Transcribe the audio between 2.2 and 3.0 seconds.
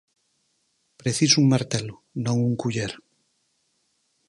non un culler.